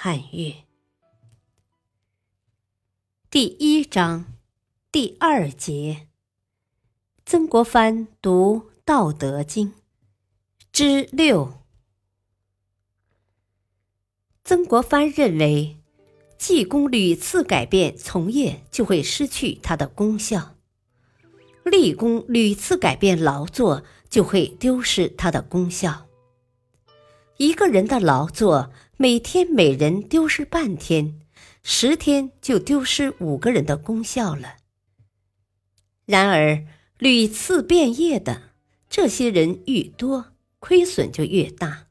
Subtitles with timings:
[0.00, 0.54] 汉乐
[3.28, 4.26] 第一章
[4.92, 6.06] 第二节：
[7.26, 9.70] 曾国藩读《道德经》
[10.70, 11.64] 之六。
[14.44, 15.78] 曾国藩认为，
[16.38, 20.54] 济公屡次改变从业，就会失去它的功效；
[21.64, 26.06] 立功屡次改变劳作，就会丢失它的功效。
[27.38, 28.70] 一个人的劳作。
[29.00, 31.20] 每天每人丢失半天，
[31.62, 34.56] 十天就丢失五个人的功效了。
[36.04, 36.64] 然而
[36.98, 38.42] 屡次变业的
[38.90, 41.86] 这些人愈多，亏损就越大。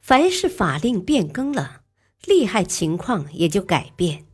[0.00, 1.82] 凡是法令变更了，
[2.24, 4.24] 利害情况也就改变。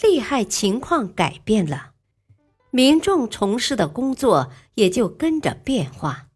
[0.00, 1.92] 利害情况改变了，
[2.70, 6.28] 民众从事的工作也就跟着变化。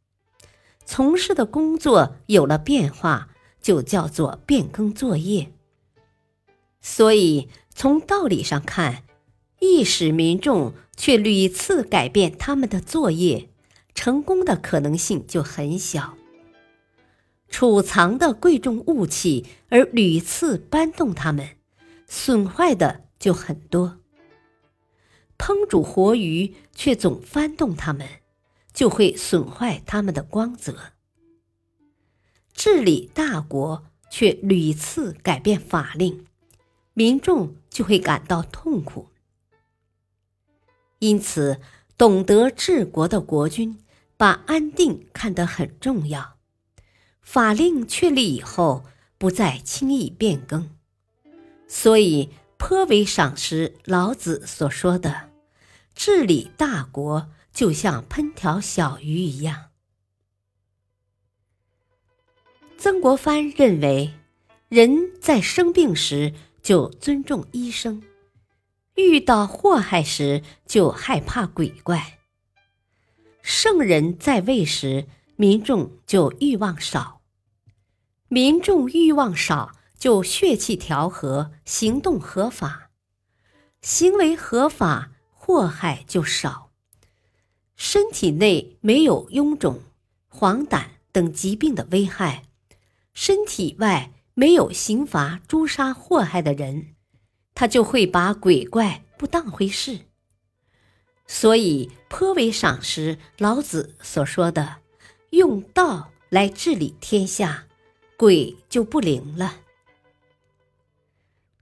[0.84, 3.30] 从事的工作有了变化。
[3.64, 5.50] 就叫做变更作业。
[6.82, 9.04] 所以从道理上看，
[9.58, 13.48] 易使民众却屡次改变他们的作业，
[13.94, 16.18] 成功的可能性就很小。
[17.48, 21.56] 储藏的贵重物器而屡次搬动它们，
[22.06, 23.98] 损坏的就很多。
[25.38, 28.06] 烹煮活鱼却总翻动它们，
[28.74, 30.93] 就会损坏它们的光泽。
[32.54, 36.24] 治理大国却屡次改变法令，
[36.94, 39.08] 民众就会感到痛苦。
[41.00, 41.60] 因此，
[41.98, 43.78] 懂得治国的国君
[44.16, 46.36] 把安定看得很重要。
[47.20, 48.84] 法令确立以后，
[49.18, 50.70] 不再轻易变更，
[51.66, 55.30] 所以颇为赏识老子所说的
[55.94, 59.70] ：“治理大国就像烹调小鱼一样。”
[62.84, 64.12] 曾国藩认为，
[64.68, 68.02] 人在生病时就尊重医生，
[68.96, 72.18] 遇到祸害时就害怕鬼怪。
[73.40, 75.06] 圣人在位时，
[75.36, 77.22] 民众就欲望少；
[78.28, 82.90] 民众欲望少，就血气调和，行动合法，
[83.80, 86.70] 行为合法，祸害就少，
[87.76, 89.80] 身体内没有臃肿、
[90.28, 92.42] 黄疸等疾病的危害。
[93.14, 96.94] 身体外没有刑罚诛杀祸害的人，
[97.54, 100.00] 他就会把鬼怪不当回事。
[101.26, 104.76] 所以颇为赏识老子所说的
[105.30, 107.66] “用道来治理天下，
[108.16, 109.60] 鬼就不灵了”。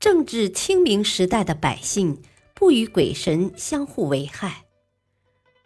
[0.01, 2.21] 政治清明时代的百姓
[2.55, 4.65] 不与鬼神相互为害，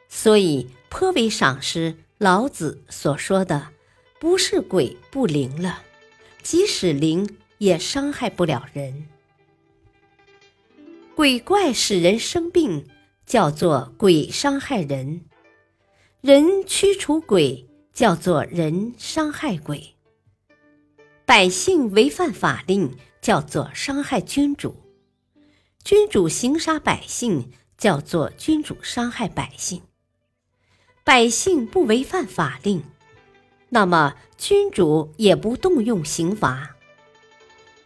[0.08, 3.68] 所以颇为赏识老子所说的。
[4.19, 5.82] 不是鬼不灵了，
[6.43, 9.09] 即使灵也伤害不了人。
[11.15, 12.87] 鬼怪使人生病，
[13.27, 15.21] 叫做鬼伤害人；
[16.22, 19.94] 人驱除鬼，叫做人伤害鬼。
[21.25, 24.77] 百姓违反法令，叫做伤害君主；
[25.84, 29.83] 君主行杀百姓，叫做君主伤害百姓。
[31.04, 32.83] 百姓不违反法令。
[33.69, 36.77] 那么，君主也不动用刑罚。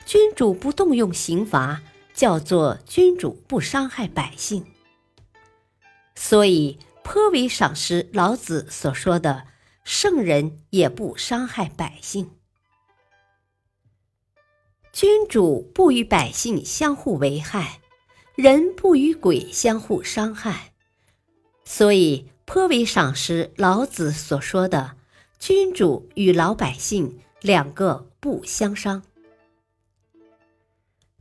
[0.04, 1.82] 君主不动用刑罚，
[2.12, 4.66] 叫做君主不伤害百姓。
[6.14, 9.46] 所以，颇为赏识老子所说的
[9.84, 12.30] “圣人也不伤害百姓”。
[14.92, 17.80] 君主不与百姓相互为害，
[18.34, 20.72] 人不与鬼相互伤害，
[21.64, 24.96] 所以颇为赏识老子所说的。
[25.40, 29.02] 君主与老百姓两个不相伤，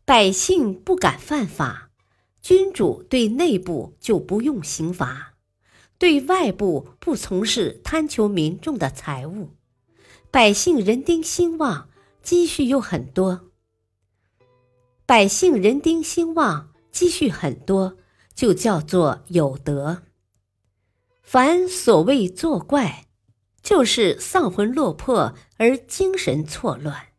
[0.04, 1.90] 百姓不敢犯法，
[2.42, 5.36] 君主对内部就不用刑罚，
[5.98, 9.52] 对外部不从事贪求民众的财物，
[10.30, 11.90] 百姓人丁兴旺，
[12.22, 13.50] 积蓄又很多。
[15.06, 17.96] 百姓人丁兴旺，积蓄很多，
[18.36, 20.04] 就叫做有德。
[21.24, 23.06] 凡所谓作怪。
[23.70, 27.10] 就是丧魂落魄而精神错乱。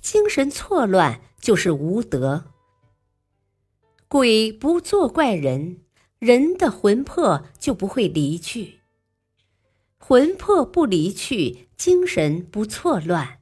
[0.00, 2.46] 精神错乱就是无德。
[4.08, 5.82] 鬼不作怪人，
[6.18, 8.80] 人的魂魄就不会离去。
[9.98, 13.40] 魂魄不离去，精神不错乱。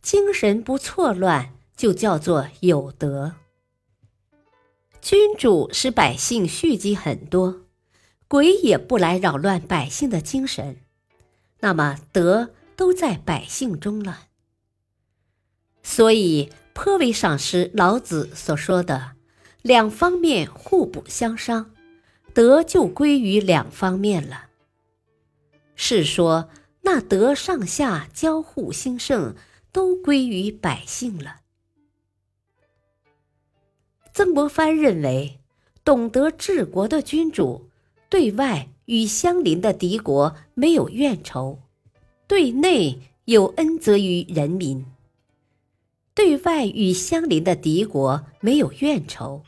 [0.00, 3.34] 精神不错乱，就叫做有德。
[5.00, 7.65] 君主使百姓蓄积很多，
[8.28, 10.78] 鬼也不来扰乱百姓的精神，
[11.60, 14.26] 那么德都在百姓中了。
[15.82, 19.12] 所以颇为赏识老子所说的
[19.62, 21.72] “两方面互不相伤”，
[22.34, 24.48] 德就归于两方面了。
[25.76, 26.48] 是说
[26.82, 29.36] 那德上下交互兴盛，
[29.70, 31.40] 都归于百姓了。
[34.12, 35.38] 曾国藩认为，
[35.84, 37.70] 懂得治国的君主，
[38.16, 41.58] 对外与相邻的敌国没有怨仇，
[42.26, 44.86] 对内有恩泽于人民。
[46.14, 49.42] 对外与相邻的敌国没有怨仇，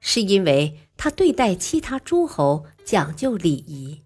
[0.00, 4.02] 是因为他对待其他诸侯讲究礼仪；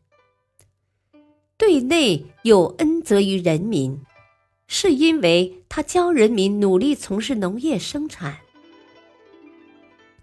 [1.56, 3.98] 对内有恩泽于人民，
[4.66, 8.34] 是因为他教人民努力从事农业生产；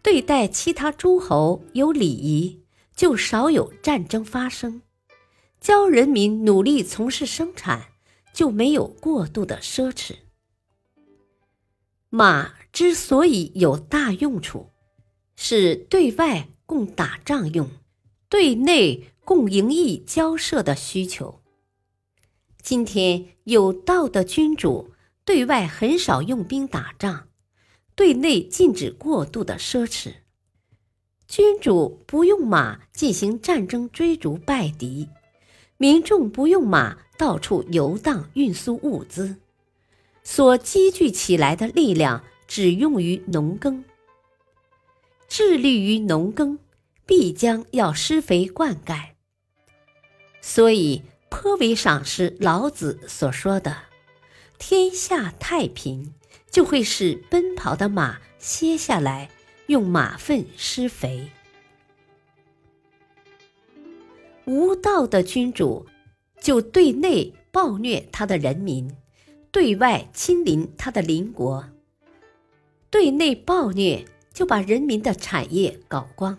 [0.03, 2.58] 对待其他诸侯有礼仪，
[2.99, 4.81] 就少有战争发生；
[5.61, 7.93] 教人民努力从事生产，
[8.33, 10.17] 就没有过度的奢侈。
[12.09, 14.71] 马之所以有大用处，
[15.37, 17.69] 是对外供打仗用，
[18.27, 21.41] 对内供营役交涉的需求。
[22.61, 24.91] 今天有道的君主，
[25.23, 27.29] 对外很少用兵打仗，
[27.95, 30.15] 对内禁止过度的奢侈。
[31.29, 35.07] 君主不用马进行战争追逐败敌，
[35.77, 39.35] 民众不用马到处游荡运输物资。
[40.23, 43.85] 所积聚起来的力量只用于农耕，
[45.27, 46.57] 致力于农耕，
[47.05, 49.09] 必将要施肥灌溉。
[50.41, 53.83] 所以颇为赏识老子所说的
[54.57, 56.15] “天下太平”，
[56.49, 59.29] 就会使奔跑的马歇下来，
[59.69, 61.29] 用马粪施肥。
[64.45, 65.85] 无道的君主，
[66.41, 68.97] 就对内暴虐他的人民。
[69.51, 71.69] 对外亲临他的邻国，
[72.89, 76.35] 对内暴虐就把人民的产业搞光；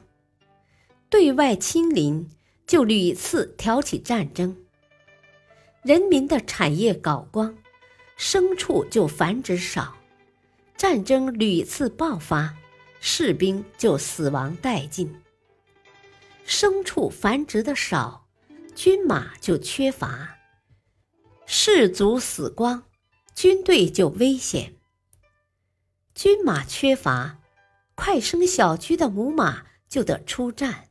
[1.08, 2.28] 对外亲临
[2.66, 4.56] 就屡次挑起战争。
[5.82, 7.56] 人民的产业搞光，
[8.16, 9.96] 牲畜就繁殖少，
[10.76, 12.54] 战争屡次爆发，
[13.00, 15.20] 士兵就死亡殆尽。
[16.46, 18.28] 牲畜繁殖的少，
[18.74, 20.36] 军马就缺乏，
[21.46, 22.84] 士卒死光。
[23.32, 24.74] 军队就危险，
[26.14, 27.38] 军马缺乏，
[27.94, 30.90] 快生小驹的母马就得出战；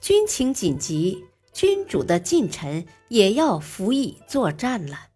[0.00, 5.10] 军情紧急，君主的近臣也要服役作战了。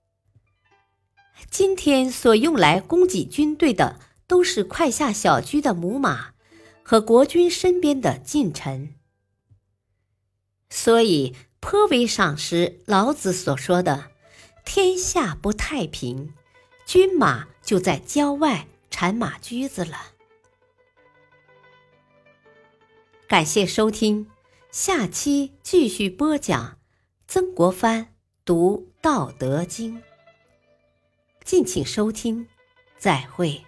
[1.51, 3.99] 今天所用来供给军队的，
[4.31, 6.35] 都是快下小驹的母马
[6.85, 8.95] 和国君身边的近臣，
[10.69, 14.13] 所以颇为赏识老子所说的。
[14.65, 16.33] 天下不太平，
[16.87, 20.13] 军马就在郊外产马驹子了。
[23.27, 24.29] 感谢收听，
[24.71, 26.79] 下期继续播讲
[27.27, 29.99] 曾国藩读《道德经》。
[31.45, 32.47] 敬请收听，
[32.97, 33.65] 再会。